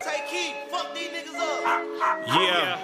[0.00, 1.60] Take heat, fuck these niggas up.
[2.26, 2.78] Yeah.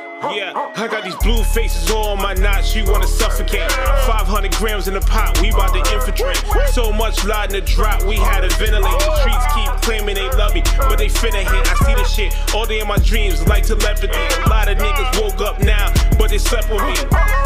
[0.22, 3.70] Yeah, I got these blue faces all on my knots, she wanna suffocate.
[3.72, 6.36] 500 grams in the pot, we bout to infiltrate.
[6.68, 8.98] So much blood in the drop, we had to ventilate.
[9.00, 11.66] The streets keep claiming they love me, but they finna hit.
[11.66, 14.08] I see this shit all day in my dreams, like telepathy.
[14.44, 16.94] A lot of niggas woke up now, but they slept with me.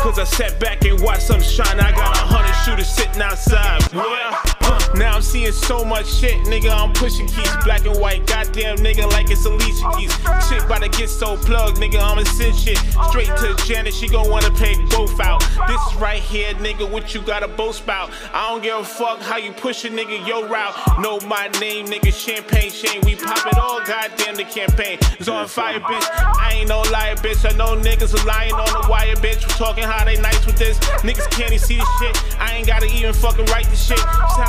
[0.01, 1.79] Cause I sat back and watched some shine.
[1.79, 4.64] I got a hundred shooters sitting outside.
[4.65, 6.71] Uh, now I'm seeing so much shit, nigga.
[6.71, 8.27] I'm pushing keys, black and white.
[8.27, 10.13] Goddamn, nigga, like it's Alicia Keys.
[10.49, 12.01] Shit about to get so plugged, nigga.
[12.01, 13.95] I'ma send shit straight to Janet.
[13.95, 15.41] She gon' wanna pay both out.
[15.69, 16.91] This right here, nigga.
[16.91, 18.11] What you gotta boast about?
[18.33, 20.75] I don't give a fuck how you push a nigga your route.
[21.01, 22.13] Know my name, nigga.
[22.13, 23.01] Champagne Shane.
[23.05, 24.99] We pop it all, goddamn the campaign.
[25.19, 26.09] It's on fire, bitch.
[26.41, 27.45] I ain't no liar, bitch.
[27.51, 29.47] I know niggas are lying on the wire, bitch.
[29.47, 30.79] We talking how they nice with this.
[31.03, 32.41] Niggas can't even see the shit.
[32.41, 33.99] I ain't gotta even fucking write this shit.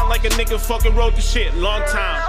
[0.06, 1.52] Sound like a nigga fucking wrote the shit.
[1.56, 2.22] Long time.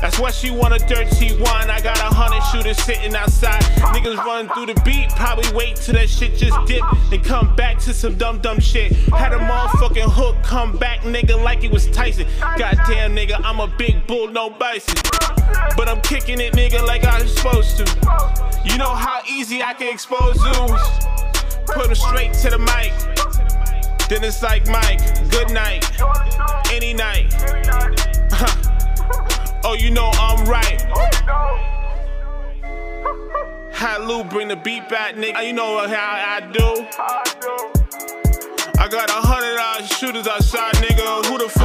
[0.00, 1.70] That's why she want a dirty one.
[1.70, 3.62] I got a hundred shooters sitting outside.
[3.94, 5.08] Niggas running through the beat.
[5.10, 6.82] Probably wait till that shit just dip.
[7.10, 8.90] Then come back to some dumb dumb shit.
[9.12, 12.26] Had a motherfucking hook come back, nigga, like it was Tyson.
[12.40, 14.96] Goddamn nigga, I'm a big bull, no bison.
[15.76, 17.84] But I'm kicking it, nigga, like I was supposed to.
[18.64, 20.80] You know how easy I can expose zoos.
[21.66, 23.11] Put them straight to the mic.
[24.12, 25.90] Then it's like Mike, good night.
[26.70, 27.32] Any night.
[29.64, 30.82] oh, you know I'm right.
[33.72, 35.46] Had Lou bring the beat back, nigga.
[35.46, 36.86] You know how I do.
[38.78, 41.24] I got a hundred odd shooters outside, nigga.
[41.24, 41.61] Who the fuck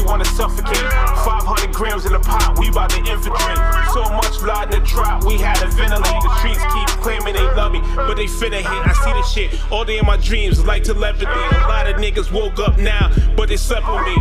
[0.00, 0.76] my wanna suffocate.
[1.24, 3.58] 500 grams in the pot, we bout to infiltrate.
[3.92, 6.04] So much blood in the drop, we had to ventilate.
[6.04, 8.66] The streets keep claiming they love me, but they finna hit.
[8.66, 11.26] I see this shit all day in my dreams, like telepathy.
[11.26, 14.16] A lot of niggas woke up now, but they slept with me.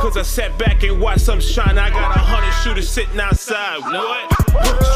[0.00, 1.78] Cause I sat back and watched some shine.
[1.78, 3.80] I got a hundred shooters sitting outside.
[3.80, 4.32] What?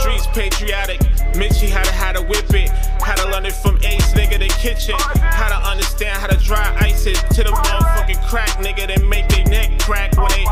[0.01, 1.01] Streets patriotic.
[1.37, 2.71] Mitchie had to how to whip it.
[3.01, 4.95] Had to learn it from Ace, nigga, the kitchen.
[4.99, 8.87] How to understand how to dry ice it to the motherfucking crack, nigga.
[8.89, 10.47] They make their neck crack when they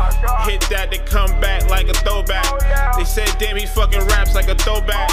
[0.49, 0.89] hit that.
[0.91, 2.45] They come back like a throwback.
[2.97, 5.09] They said, damn, he fucking raps like a throwback.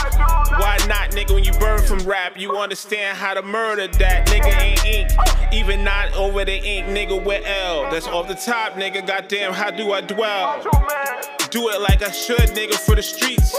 [0.61, 1.35] Why not, nigga?
[1.35, 4.27] When you burn from rap, you understand how to murder that.
[4.29, 5.11] Nigga ain't ink,
[5.53, 7.91] even not over the ink, nigga with L.
[7.91, 9.07] That's off the top, nigga.
[9.07, 10.63] Goddamn, how do I dwell?
[11.53, 13.55] Do it like I should, nigga, for the streets.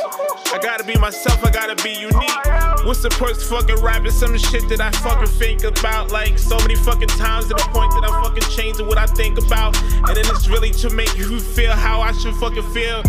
[0.52, 2.46] I gotta be myself, I gotta be unique.
[2.86, 4.09] What's the first fucking rapping?
[4.09, 7.92] Some shit that I fucking think about like so many fucking times to the point
[7.92, 9.78] that I'm fucking change what I think about.
[9.94, 13.04] And then it's really to make you feel how I should fucking feel.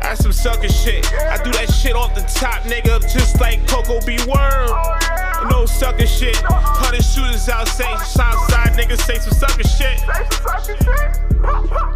[0.00, 1.04] That's some sucker shit.
[1.12, 4.16] I do that shit off the top, nigga, just like Coco B.
[4.26, 5.21] Word.
[5.50, 6.36] No sucker shit.
[6.44, 10.00] Hundred shooters outside, outside, niggas say some sucker shit.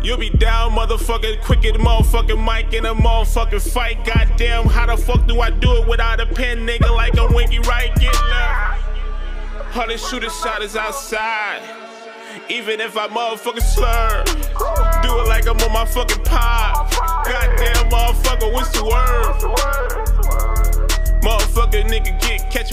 [0.03, 4.05] You'll be down, motherfucker, quick at the motherfucking mic in a motherfucking fight.
[4.05, 6.95] Goddamn, how the fuck do I do it without a pen, nigga?
[6.95, 8.83] Like a winky right, get left.
[9.71, 11.63] Hundred shooter shot is outside.
[12.49, 14.25] Even if I motherfucking slur,
[15.03, 16.91] do it like I'm on my fucking pop.
[17.25, 20.07] Goddamn, motherfucker, what's the word?
[21.23, 22.66] Motherfucker, nigga, get catch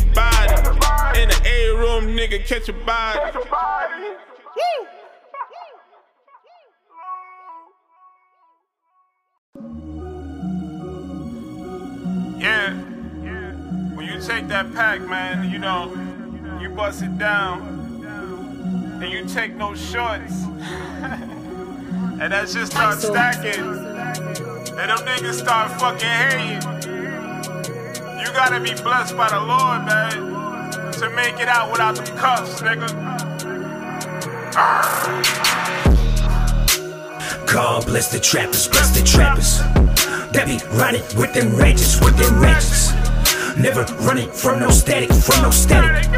[2.43, 4.17] room, nigga, catch a body.
[12.39, 12.73] Yeah.
[13.95, 15.91] When you take that pack, man, you know,
[16.61, 17.81] you bust it down.
[19.01, 20.43] And you take no shorts.
[20.43, 23.59] and that just start stacking.
[23.59, 26.61] And them niggas start fucking hating.
[28.19, 30.32] You gotta be blessed by the Lord, man,
[30.97, 32.89] to make it out without them cuffs, nigga.
[37.45, 39.59] God bless the trappers, bless the trappers.
[40.33, 42.91] That be running with them ranges, with them ranges.
[43.57, 46.11] Never running from no static, from no static.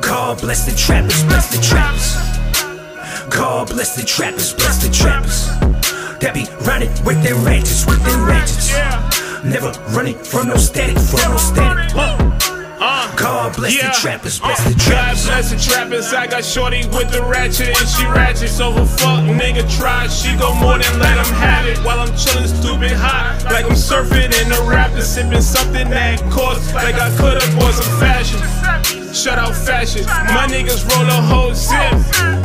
[0.00, 2.34] God bless the trappers, bless the trappers.
[3.30, 5.46] God bless the trappers, bless the trappers.
[6.20, 8.72] That be running with them ranges, with them ranges.
[9.44, 12.43] Never running from no static, from no static.
[12.86, 15.24] Uh, God bless the trappers, uh, bless the God trappers.
[15.24, 16.12] bless the trappers.
[16.12, 18.50] I got shorty with the ratchet and she ratchet.
[18.50, 21.78] So a fuck nigga try, she go more than let him have it.
[21.78, 26.74] While I'm chillin' stupid hot, like I'm surfing in the rapid, sipping something that costs
[26.74, 29.14] like I could've bought some fashion.
[29.14, 30.04] Shut out fashion.
[30.04, 31.96] My niggas roll a whole zip,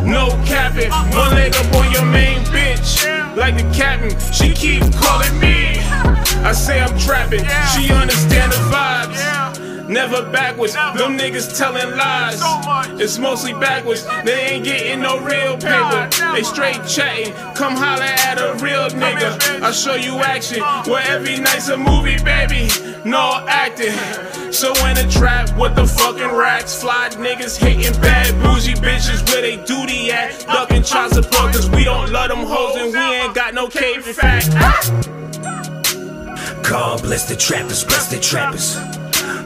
[0.07, 0.89] no capping.
[1.19, 3.03] One leg up on your main bitch,
[3.35, 4.15] like the captain.
[4.31, 5.79] She keep calling me.
[6.47, 7.43] I say I'm trapping.
[7.75, 9.48] She understand the vibes.
[9.89, 10.73] Never backwards.
[10.73, 12.39] Them niggas telling lies.
[13.01, 14.05] It's mostly backwards.
[14.23, 16.09] They ain't getting no real paper.
[16.33, 17.33] They straight chatting.
[17.55, 19.61] Come holler at a real nigga.
[19.61, 20.61] I show you action.
[20.89, 22.69] Where every night's a movie, baby.
[23.03, 23.93] No acting.
[24.53, 29.41] So in the trap with the fucking racks, fly niggas hating bad bougie bitches where
[29.41, 30.39] they duty at.
[30.45, 34.03] Ducking child support cause we don't love them hoes and we ain't got no cave
[34.03, 34.49] fact.
[36.63, 38.98] God bless the trappers, bless the trappers.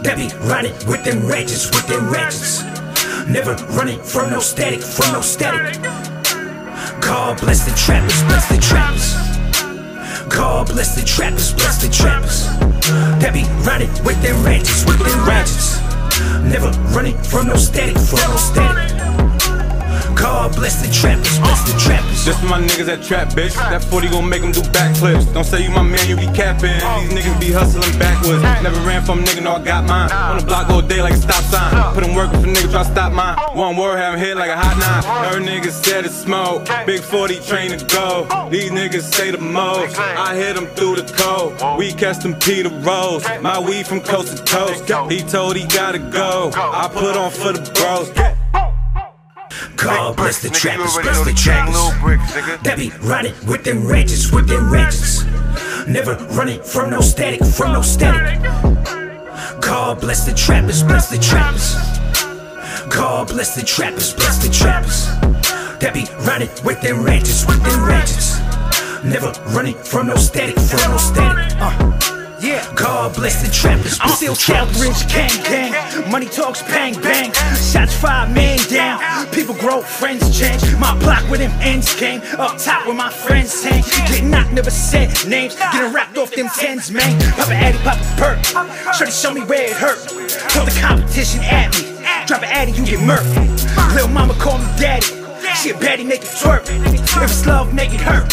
[0.04, 2.64] That be running with them ratchets, with them ratchets.
[3.28, 5.82] Never running from no static, from no static.
[7.02, 9.14] God bless the trappers, bless the trappers.
[10.30, 12.46] God bless the trappers, bless the trappers.
[13.20, 15.80] That be running with them ratchets, with them ratchets.
[16.44, 19.03] Never running from no static, from no static.
[20.24, 22.24] God bless the trappers, bless the trappers.
[22.24, 23.56] Just for my niggas that trap, bitch.
[23.56, 25.34] That 40 gon' make them do backflips.
[25.34, 26.80] Don't say you my man, you be capping.
[26.80, 28.42] These niggas be hustling backwards.
[28.64, 30.10] Never ran from nigga, no, I got mine.
[30.14, 31.94] On the block all day like a stop sign.
[31.94, 33.36] Put in work if a nigga try to stop mine.
[33.52, 35.04] One word, have him hit like a hot nine.
[35.28, 36.70] Her niggas said it's smoke.
[36.86, 38.26] Big 40 train to go.
[38.50, 40.00] These niggas say the most.
[40.00, 41.78] I hit them through the cold.
[41.78, 43.26] We catch them Peter Rose.
[43.42, 44.90] My weed from coast to coast.
[45.12, 46.52] He told he gotta go.
[46.56, 48.43] I put on for the bros.
[49.84, 51.76] God bless the trappers, bless the trappers.
[52.64, 55.24] That be running with them ratchets, with them ratchets.
[55.88, 58.42] Never running from no static, from no static.
[59.62, 61.76] God bless the trappers, bless the trappers.
[62.94, 65.06] God bless the trappers, bless the trappers.
[65.80, 68.40] That be running with them ratchets, with them ratchets.
[69.04, 71.58] Never running from no static, from no static.
[71.60, 72.13] Uh.
[72.44, 72.70] Yeah.
[72.76, 73.98] God bless the trappers.
[74.02, 76.12] I'm still Southbridge gang gang.
[76.12, 77.32] Money talks bang bang.
[77.56, 79.00] Shots five man down.
[79.32, 80.62] People grow, friends change.
[80.76, 82.20] My block with them ends came.
[82.38, 83.82] Up top where my friends hang.
[84.08, 85.56] Getting knocked, never said names.
[85.56, 87.18] Getting wrapped off them tens, man.
[87.32, 88.44] Papa Addy, Papa Perk.
[88.98, 90.00] Try to show me where it hurt.
[90.52, 91.96] Throw the competition at me.
[92.28, 93.96] Drop an Addy, you get murked.
[93.96, 95.06] Little mama call me daddy.
[95.56, 96.68] She a baddie, make it twerk.
[96.68, 98.28] If it's love, make it hurt.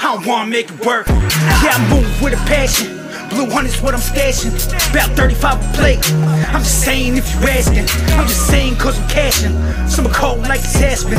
[0.00, 1.08] I don't wanna make it work.
[1.08, 2.97] Yeah, I move with a passion.
[3.28, 4.54] Blue hundreds what I'm stashing.
[4.90, 6.12] About 35 a plate.
[6.48, 7.86] I'm just saying if you're asking.
[8.18, 9.52] I'm just saying cause I'm cashing.
[9.88, 11.18] Some cold like it's Aspen.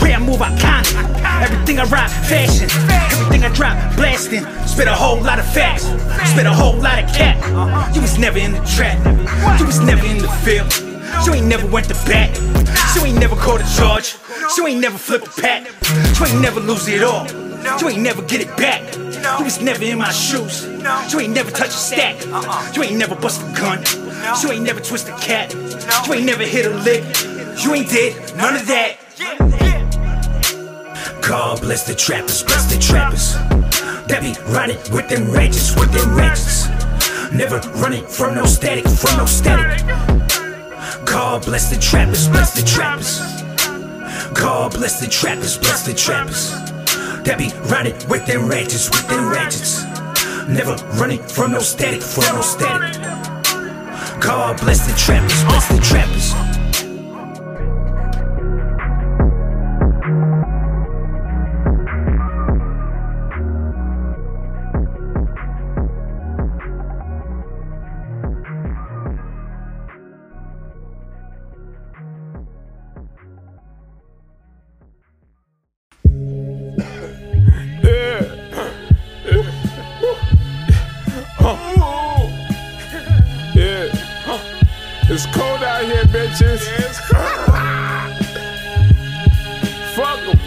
[0.00, 0.84] Where I move, I con
[1.42, 2.68] Everything I ride, fashion.
[3.12, 4.44] Everything I drop, blasting.
[4.66, 5.84] Spit a whole lot of facts.
[6.30, 7.36] Spit a whole lot of cap.
[7.94, 8.98] You was never in the trap.
[9.60, 10.72] You was never in the field.
[11.26, 12.36] You ain't never went to bat.
[12.96, 14.16] You ain't never caught a charge.
[14.56, 15.70] You ain't never flipped a pat.
[16.18, 17.26] You ain't never lose it all.
[17.80, 18.82] You ain't never get it back.
[19.38, 20.64] You was never in my shoes.
[21.12, 22.16] You ain't never touch a stack.
[22.26, 22.72] Uh-uh.
[22.74, 23.82] You ain't never bust a gun.
[24.42, 25.54] You ain't never twist a cat.
[26.06, 27.04] You ain't never hit a lick.
[27.62, 28.98] You ain't did none of that.
[31.22, 33.34] God bless the trappers, bless the trappers.
[34.08, 36.68] That be running with them ratchets, with them ratchets.
[37.32, 39.86] Never running from no static, from no static.
[41.06, 43.20] God bless the trappers, bless the trappers.
[44.34, 46.61] God bless the trappers, bless the trappers.
[47.24, 49.84] That be running with them ratchets, with them ratchets.
[50.48, 53.00] Never running from no static, from no static.
[54.20, 56.51] God bless the trappers, bless the trappers.
[85.14, 86.62] It's cold out here, bitches.
[89.94, 90.38] Fuck them.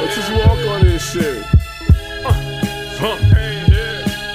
[0.00, 1.42] Let's just walk on this shit.
[2.22, 3.18] Huh.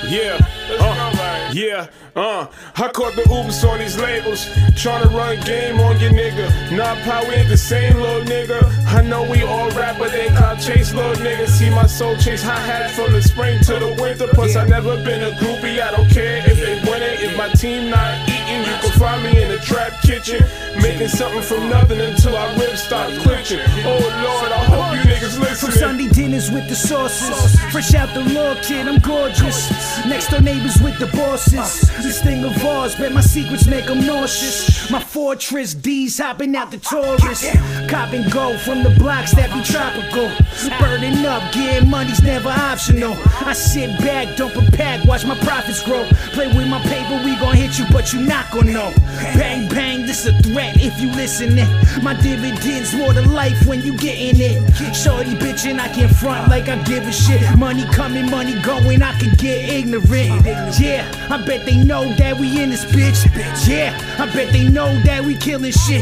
[0.05, 0.37] Yeah.
[0.69, 1.87] Uh, yeah.
[2.13, 4.47] Uh, I caught the oops on these labels.
[4.75, 6.75] Tryna run game on your nigga.
[6.75, 8.61] Nah, pal, we ain't the same little nigga.
[8.87, 11.47] I know we all rap, but they clout chase little nigga.
[11.47, 14.27] See my soul chase hi hat from the spring to the winter.
[14.33, 15.81] Plus, I never been a groupie.
[15.81, 17.21] I don't care if they win it.
[17.21, 18.26] If my team not eating, you can
[18.97, 20.43] find me in the trap kitchen.
[20.81, 23.59] Making something from nothing until our ribs start clenching.
[23.85, 25.71] Oh Lord, I hope you niggas From listen.
[25.71, 27.59] Sunday dinners with the sauces.
[27.71, 29.69] Fresh out the law, kid, I'm gorgeous.
[30.05, 31.81] Next door neighbors with the bosses.
[32.03, 34.89] This thing of ours, bet my secrets make them nauseous.
[34.91, 37.41] My fortress, D's hopping out the Taurus.
[37.89, 40.29] Cop and go from the blocks that be tropical.
[40.79, 43.15] Burning up, getting money's never optional.
[43.45, 46.05] I sit back, dump a pack, watch my profits grow.
[46.33, 48.86] Play with my paper, we gon' hit you, but you not gon' know.
[49.37, 51.67] Bang, bang, this a threat if you listening.
[52.03, 54.95] My dividends more to life when you getting it.
[54.95, 56.49] Shorty bitchin', I can't front.
[56.49, 57.41] like I give a shit.
[57.57, 60.45] Money coming, money going, I can get ignorant.
[60.79, 63.25] Yeah, I bet they know that we in this bitch.
[63.67, 66.01] Yeah, I bet they know that we killing shit.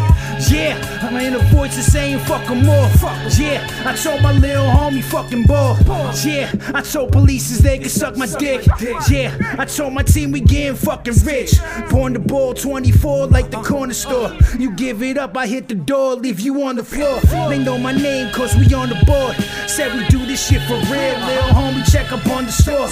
[0.50, 2.90] Yeah, I'm in a voice of saying fuck them all.
[3.38, 5.78] Yeah, I told my little homie fucking ball.
[6.24, 8.66] Yeah, I told police they can suck my dick.
[9.10, 11.54] Yeah, I told my team we getting fucking rich.
[11.90, 14.36] Born the ball 24 like the corner store.
[14.58, 17.20] You give it up, I hit the door, leave you on the floor.
[17.48, 19.36] They know my name cause we on the board.
[19.70, 22.90] Said we do this shit for real, little homie, check up on the score.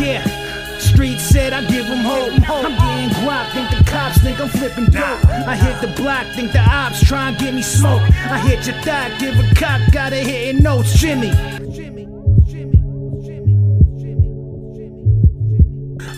[0.00, 0.26] Yeah.
[0.80, 2.32] Street said I give them hope.
[2.50, 5.24] I'm getting guap, think the cops think I'm flipping dope.
[5.24, 8.02] I hit the block, think the ops try and get me smoke.
[8.26, 11.30] I hit your thigh, give a cock, got a hitting notes, Jimmy.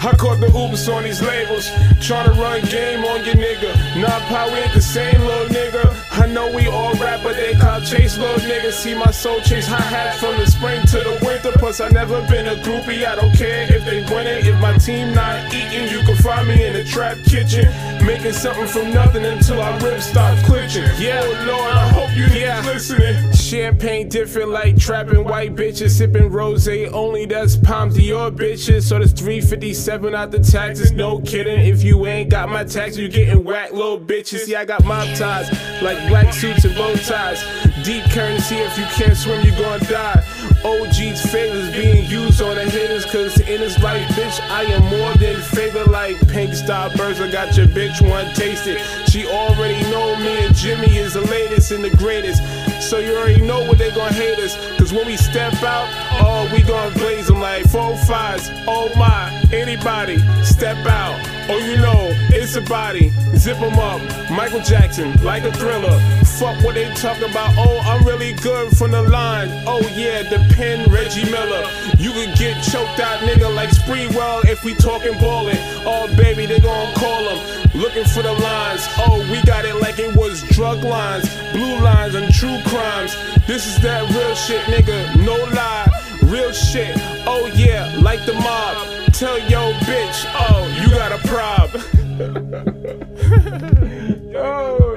[0.04, 3.72] I caught the Ubers on these labels, tryna run game on your nigga.
[3.98, 5.96] Nah, pal, we ain't the same little nigga.
[6.20, 8.70] I know we all rap, but they call chase little nigga.
[8.70, 11.52] See my soul chase hi hats from the spring to the winter.
[11.52, 13.06] Plus, I never been a groupie.
[13.06, 14.46] I don't care if they win it.
[14.46, 17.64] If my team not eating, you can find me in the trap kitchen,
[18.04, 20.84] making something from nothing until our ribs start clenching.
[20.98, 22.60] Yeah, oh Lord, I hope you yeah.
[22.66, 23.33] listening.
[23.54, 27.24] Champagne different like trapping white bitches, sipping rose only.
[27.24, 28.82] That's Palms Dior bitches.
[28.82, 30.90] So that's 357 out the taxes.
[30.90, 31.60] No kidding.
[31.60, 34.48] If you ain't got my taxes, you getting whacked, little bitches.
[34.48, 37.44] Yeah, I got mob ties like black suits and bow ties.
[37.84, 40.24] Deep currency, if you can't swim, you gon' die.
[40.64, 45.12] OG's favors being used on the hitters, cause in this life, bitch, I am more
[45.16, 47.20] than favor like pink starburst.
[47.20, 48.80] I got your bitch one taste it.
[49.10, 52.42] She already know me and Jimmy is the latest and the greatest.
[52.80, 54.56] So you already know what they gon' hate us.
[54.78, 55.86] Cause when we step out,
[56.22, 58.48] oh, we gon' blaze them like four fives.
[58.66, 61.33] Oh my, anybody, step out.
[61.46, 63.12] Oh, you know, it's a body.
[63.36, 64.00] Zip them up.
[64.30, 66.00] Michael Jackson, like a thriller.
[66.38, 67.54] Fuck what they talk about.
[67.58, 69.50] Oh, I'm really good from the line.
[69.66, 71.68] Oh, yeah, the pen, Reggie Miller.
[71.98, 75.58] You could get choked out, nigga, like Sprewell if we talking ballin'.
[75.84, 77.64] Oh, baby, they gon' call them.
[77.74, 78.86] Looking for the lines.
[78.98, 83.14] Oh, we got it like it was drug lines, blue lines, and true crimes.
[83.46, 85.22] This is that real shit, nigga.
[85.26, 85.90] No lie.
[86.22, 86.96] Real shit.
[87.26, 88.93] Oh, yeah, like the mob.
[89.14, 91.70] Tell yo bitch, oh, you got a prob.
[94.36, 94.96] oh,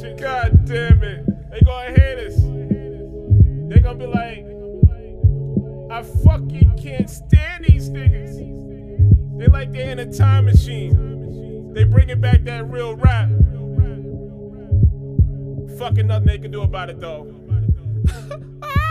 [0.00, 0.16] shit.
[0.18, 1.24] God damn it.
[1.52, 2.34] They gonna hate us.
[3.68, 4.44] They gonna be like,
[5.92, 8.36] I fucking can't stand these niggas.
[9.38, 11.72] They like they're in a time machine.
[11.72, 13.28] They bringing back that real rap.
[15.78, 17.32] Fucking nothing they can do about it though.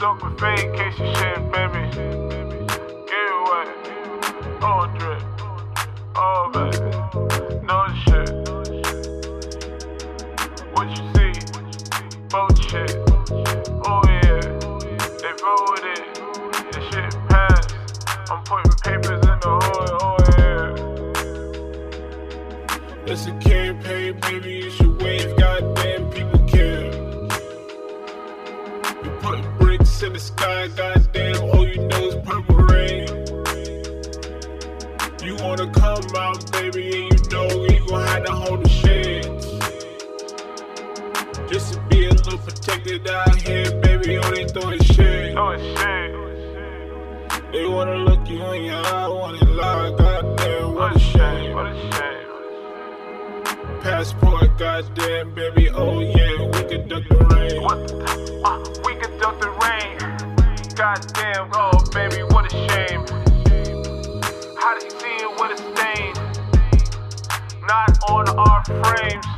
[0.00, 0.40] Yeah, with
[1.00, 2.27] you shit, baby.
[41.50, 45.32] Just to be a little protected out here, baby, only throwing shade.
[45.32, 46.14] Throwing shade.
[47.52, 51.54] They wanna look you in your eye, wanna lie, goddamn, what a shame.
[51.54, 52.28] What a shame.
[53.80, 57.62] Passport, goddamn, baby, oh yeah, we can duck the rain.
[57.62, 57.78] What?
[58.44, 59.96] Uh, we can duck the rain.
[60.74, 63.06] Goddamn, oh baby, what a shame.
[64.58, 66.12] How do you see it with a stain?
[67.66, 69.37] Not on our frames.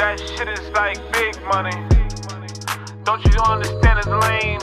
[0.00, 1.76] That shit is like big money.
[3.04, 4.60] Don't you understand it's lane?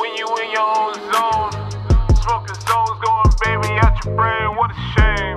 [0.00, 1.52] When you in your own zone,
[2.24, 5.36] smoking zones going baby out your brain, what a shame.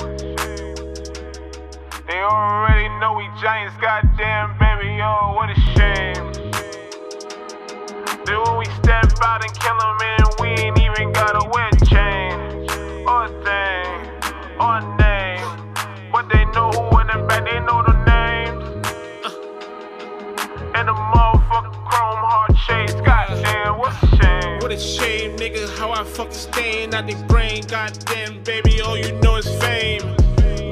[2.07, 6.31] They already know we giants, goddamn baby, oh what a shame.
[8.23, 9.86] Then when we step out and kill 'em,
[25.49, 27.63] nigga, how I fuck staying out their brain.
[27.67, 30.15] Goddamn, baby, all you know is fame.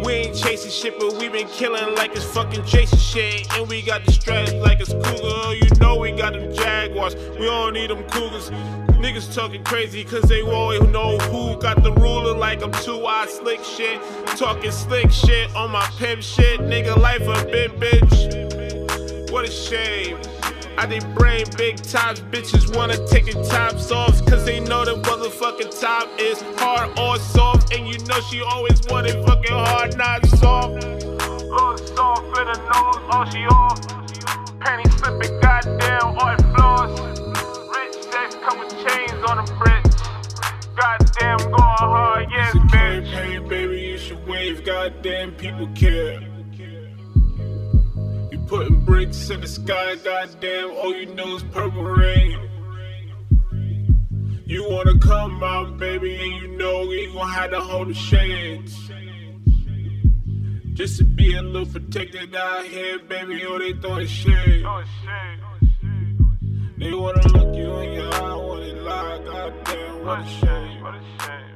[0.03, 3.47] We ain't chasing shit, but we been killing like it's fucking chasing shit.
[3.55, 5.19] And we got the straps like it's cougar.
[5.23, 7.15] Oh, you know we got them Jaguars.
[7.39, 8.49] We all need them cougars.
[8.99, 13.27] Niggas talking crazy cause they always know who got the ruler like I'm too eye
[13.27, 14.01] slick shit.
[14.37, 16.59] Talking slick shit on my pimp shit.
[16.61, 19.31] Nigga, life a bit, bitch.
[19.31, 20.17] What a shame.
[20.77, 24.95] I they brain big tops, bitches wanna take their tops off Cause they know the
[24.95, 27.73] motherfucking top is hard or soft.
[27.73, 32.57] And you know she always want it fucking hard, not soft Little soft in the
[32.57, 36.99] nose, oh, all she off Penny slipping, goddamn, all it floors.
[37.71, 39.95] Rich sex come with chains on them bricks
[40.75, 43.11] Goddamn, going hard, yes, bitch.
[43.11, 46.34] campaign, baby, you should wave, goddamn, people care
[48.47, 52.39] Putting bricks in the sky, goddamn, all you know is purple rain.
[54.45, 58.91] You wanna come out, baby, and you know you gon' have to hold the shades.
[60.73, 64.63] Just to be a little protected out here, baby, oh, they throwing shade.
[66.77, 71.54] They wanna look you in your eye, wanna lie, goddamn, what a shame.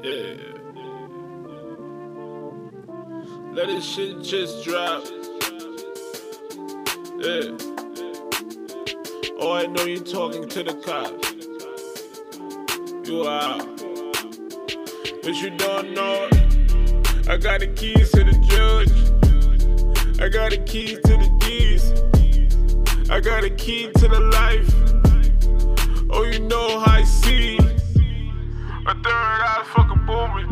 [0.00, 0.36] Yeah.
[3.52, 5.04] Let this shit just drop.
[7.18, 7.56] Yeah.
[9.40, 11.32] Oh, I know you're talking to the cops.
[13.08, 13.58] You are.
[15.22, 16.28] But you don't know.
[17.28, 18.92] I got the keys to the judge.
[20.20, 21.90] I got the keys to the keys.
[23.10, 24.72] I got the key to the life.
[26.10, 27.58] Oh, you know how I see.
[28.88, 29.57] A third eye
[30.08, 30.48] fucking.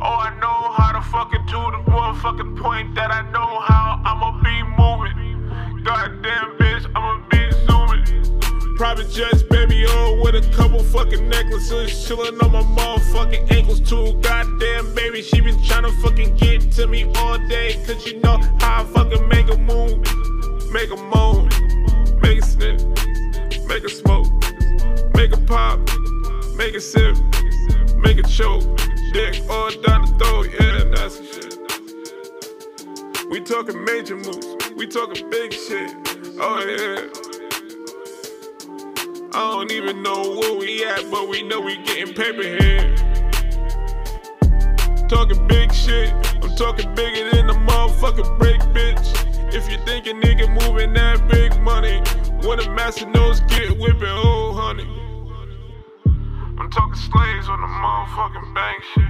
[0.00, 4.42] Oh, I know how to fucking do the motherfucking point that I know how I'ma
[4.42, 5.84] be moving.
[5.84, 8.76] Goddamn bitch, I'ma be zooming.
[8.76, 12.06] Private jets, baby, oh, with a couple fucking necklaces.
[12.06, 14.18] Chilling on my motherfucking ankles, too.
[14.20, 17.80] Goddamn, baby, she been trying to fucking get to me all day.
[17.86, 19.98] Cause you know how I fucking make a move.
[20.72, 21.48] Make a moan,
[22.20, 22.80] make a snip,
[23.66, 24.26] make a smoke,
[25.14, 25.78] make a pop,
[26.56, 27.16] make a sip,
[27.98, 28.64] make a choke.
[29.12, 31.54] Dick all down the throat, yeah, that's the shit.
[33.30, 35.94] We talking major moves, we talking big shit.
[36.40, 37.08] Oh yeah.
[39.32, 42.94] I don't even know where we at, but we know we getting paper here.
[45.08, 49.54] Talking big shit, I'm talking bigger than the motherfucking break, bitch.
[49.54, 52.02] If you think a nigga moving that big money,
[52.46, 55.07] when a master nose get whipping, oh honey.
[56.58, 59.04] I'm talking slaves on the motherfucking bank shit.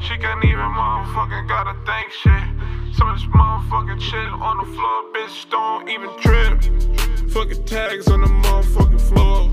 [0.00, 2.96] She can't even motherfucking gotta thank shit.
[2.96, 7.30] So much motherfucking shit on the floor, bitch don't even trip.
[7.32, 9.50] Fucking tags on the motherfucking floor.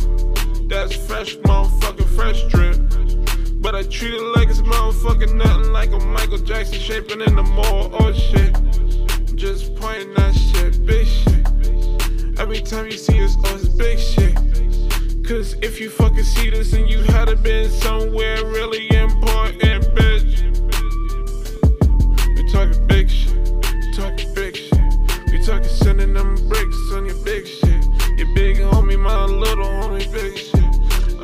[0.69, 3.61] That's fresh motherfucking fresh drip.
[3.61, 7.43] But I treat it like it's motherfucking nothing like a Michael Jackson shaping in the
[7.43, 7.89] mall.
[7.93, 8.53] Oh shit.
[9.35, 10.75] Just pointing that shit,
[11.05, 12.39] shit.
[12.39, 14.33] Every time you see us, oh, it's big shit.
[15.27, 19.61] Cause if you fucking see this, then you had to been somewhere really important,
[19.95, 20.51] bitch.
[22.35, 23.63] We talking big shit,
[23.95, 24.83] talking big shit.
[25.31, 27.85] We talking sending them bricks on your big shit.
[28.17, 30.61] Your big homie, my little homie, big shit.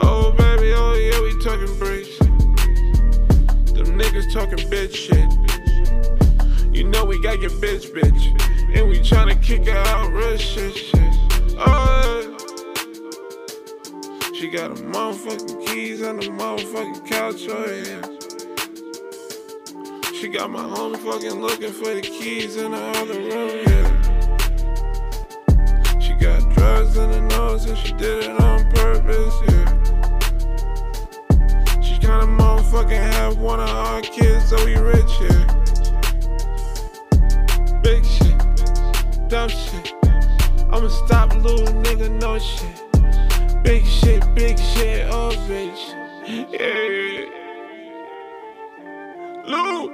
[0.01, 3.75] Oh, baby, oh, yeah, we talking big shit.
[3.75, 6.73] Them niggas talking bitch shit.
[6.73, 8.77] You know we got your bitch, bitch.
[8.77, 11.13] And we tryna kick her out, real shit, shit.
[11.57, 12.38] Oh,
[14.39, 18.01] she got a motherfucking keys on the motherfucking couch, oh yeah.
[20.13, 23.89] She got my homie fucking looking for the keys in the other room, yeah.
[25.99, 29.65] She got drugs in her nose and she did it on purpose, yeah.
[31.81, 35.45] She kinda motherfucking have one of our kids, so we rich, yeah.
[37.83, 38.37] Big shit,
[39.27, 39.93] dumb shit.
[40.71, 42.88] I'ma stop little nigga, no shit.
[43.63, 45.93] Big shit, big shit, oh bitch.
[46.51, 47.25] Yeah.
[49.45, 49.89] Lou.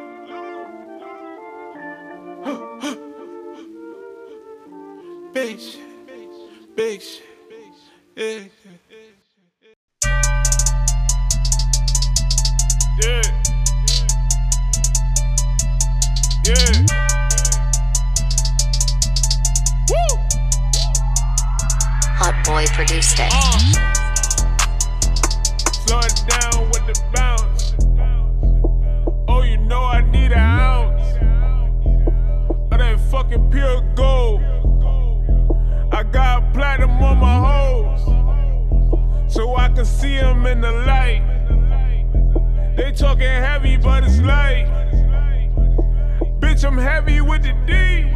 [5.34, 7.24] Big shit, big shit.
[8.16, 8.44] Yeah.
[13.02, 13.22] Yeah.
[16.46, 17.05] Yeah.
[22.66, 23.32] Boy produced it.
[25.88, 27.76] slow it down with the bounce.
[29.28, 31.04] Oh, you know I need an ounce
[32.72, 34.42] of that fucking pure gold.
[35.92, 38.02] I got platinum on my hoes,
[39.32, 41.22] so I can see them in the light.
[42.78, 44.68] They talking heavy, but it's light.
[46.40, 48.15] Bitch, I'm heavy with the D.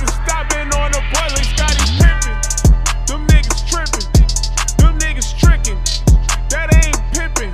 [0.00, 2.32] Ain't stopping on the boy like Scottie Pippen.
[3.06, 4.08] Them niggas tripping,
[4.78, 5.78] them niggas tricking.
[6.48, 7.52] That ain't pippin'.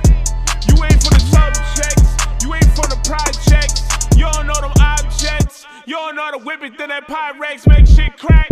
[0.67, 3.83] You ain't for the subjects, you ain't for the projects.
[4.15, 8.17] You don't know them objects, you don't know the whipping, then that Pyrex make shit
[8.17, 8.49] crack.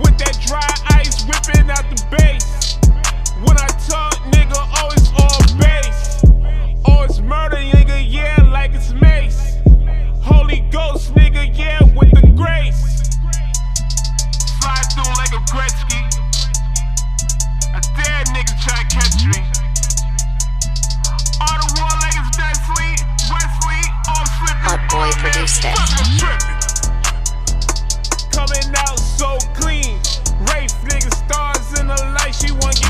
[0.00, 2.78] With that dry ice whipping out the base.
[3.44, 6.24] When I talk, nigga, oh, it's all bass.
[6.86, 9.56] Oh, it's murder, nigga, yeah, like it's mace.
[10.22, 12.85] Holy Ghost, nigga, yeah, with the grace.
[14.66, 16.02] Slide through like a Gretzky.
[17.70, 19.38] A dead nigga try to catch me.
[21.38, 22.98] All the war like it's Wesley,
[23.30, 24.66] Wesley, all slipping.
[24.66, 25.78] Hot Boy produced it.
[28.34, 30.02] Coming out so clean.
[30.50, 32.85] Rafe nigga stars in the light, she wanna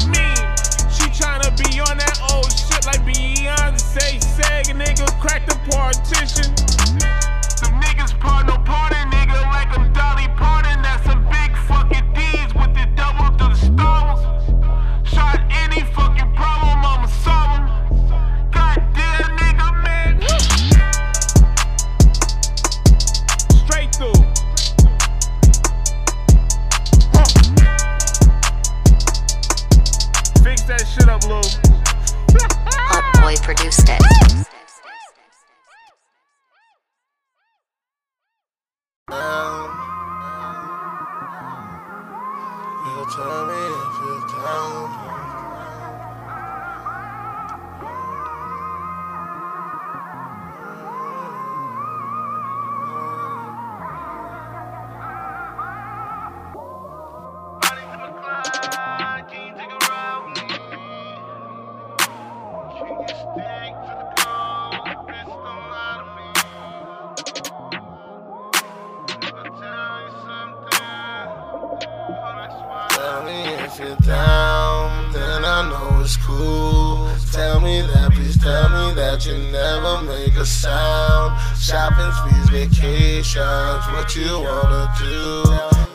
[79.16, 81.33] that you never make a sound.
[81.57, 85.40] Shopping sprees, vacations, what you wanna do?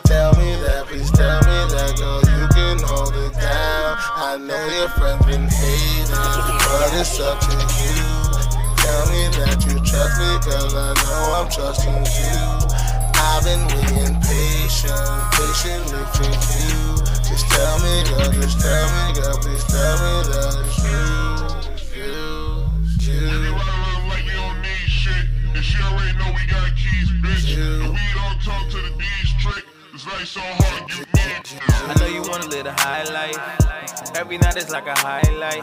[0.02, 3.94] Tell me that, please tell me that, girl, you can hold it down.
[4.18, 8.10] I know your friends been hating, but it's up to you.
[8.82, 12.82] Tell me that you trust me, cause I know I'm trusting you.
[13.22, 14.98] I've been waiting patient,
[15.38, 16.98] patiently for you.
[17.22, 20.91] Just tell me, girl, just tell me, girl, please tell me that it's you,
[30.04, 34.16] I know you wanna live a high life.
[34.16, 35.62] Every night is like a highlight.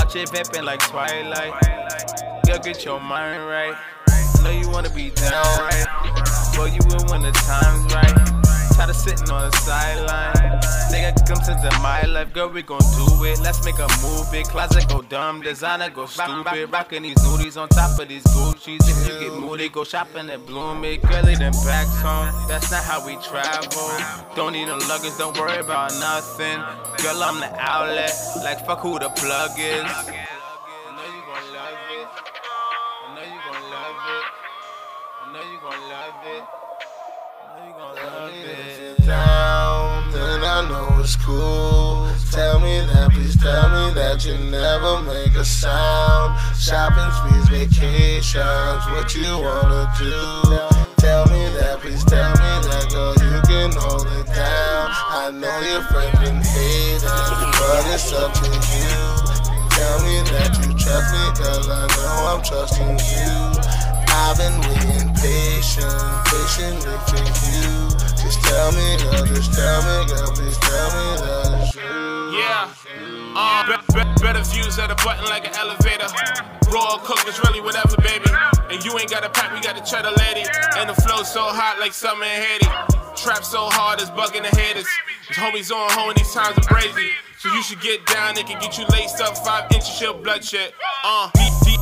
[0.00, 1.52] Out here pimping like Twilight.
[2.46, 3.76] Girl, get your mind right.
[4.08, 5.86] I know you wanna be down right.
[6.56, 8.47] But you will when the time's right.
[8.78, 10.60] Try to sitting on the sideline.
[10.92, 13.40] Nigga, come into my life, girl, we gon' do it.
[13.40, 14.44] Let's make a movie.
[14.44, 16.70] Closet go dumb, designer go stupid.
[16.70, 18.88] Rockin' these nudies on top of these Gucci's.
[18.88, 21.00] If you get moody, go shopping at Blooming.
[21.00, 22.32] Girl, it them back home.
[22.46, 23.90] That's not how we travel.
[24.36, 26.62] Don't need no luggage, don't worry about nothing.
[27.02, 28.12] Girl, I'm the outlet.
[28.44, 29.82] Like, fuck who the plug is.
[29.82, 30.06] I
[35.34, 36.57] know you gon' love it.
[39.08, 42.08] Down, then I know it's cool.
[42.30, 46.36] Tell me that, please tell me that you never make a sound.
[46.60, 50.12] Shopping sprees, vacations, what you wanna do?
[51.00, 54.84] Tell me that, please tell me that, girl, you can hold it down.
[55.22, 57.00] I know your friend been hating,
[57.56, 59.00] but it's up to you.
[59.72, 63.77] Tell me that you trust me, cause I know I'm trusting you.
[64.38, 65.90] Been waiting patient,
[66.30, 67.18] for
[67.50, 67.90] you.
[68.22, 72.38] Just tell me, girl, just tell me, girl, please tell me it's true.
[72.38, 72.70] Yeah.
[73.34, 76.06] Uh, be- be- better views at a button like an elevator.
[76.70, 78.30] Raw cook is really whatever, baby.
[78.70, 80.46] And you ain't got a pack, we got a cheddar lady.
[80.76, 82.66] And the flow so hot like summer in Haiti.
[83.16, 84.86] Trap so hard it's bugging the haters.
[85.26, 87.10] His homies on home these times are crazy.
[87.38, 90.72] So you should get down, it can get you laced up five inches of bloodshed.
[91.02, 91.30] Uh,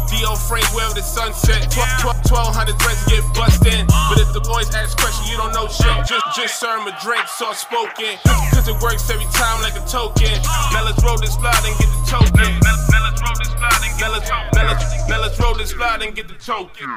[0.08, 0.34] D.O.
[0.36, 1.70] frames wherever the sun set.
[1.70, 3.86] Tw- tw- 1200 threads get bust in.
[4.08, 5.92] But if the boys ask questions, you don't know shit.
[6.06, 8.16] Just, just serve 'em a drink, soft spoken.
[8.54, 10.32] Cause it works every time like a token.
[10.72, 12.52] Now let's roll this blood and get the token.
[12.62, 15.08] Now let's roll this blood and get the token.
[15.08, 16.88] Now let's roll this blood and get the token.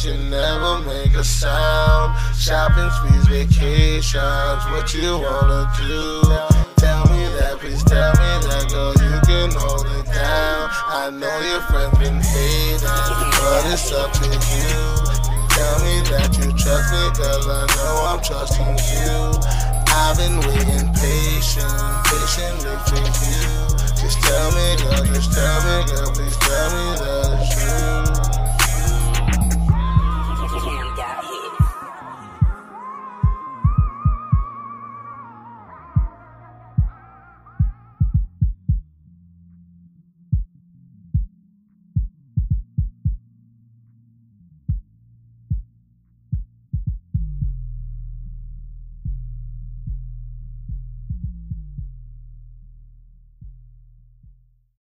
[0.00, 2.16] That you never make a sound.
[2.36, 6.22] Shopping sprees, vacations, what you wanna do?
[6.76, 10.68] Tell me that, please tell me that, girl, you can hold it down.
[10.88, 14.82] I know your friends been hating, but it's up to you.
[15.52, 19.36] Tell me that you trust me, cause I know I'm trusting you.
[19.92, 21.76] I've been waiting patient,
[22.08, 23.52] patiently for you.
[24.00, 28.29] Just tell me, girl, just tell me, girl, please tell me that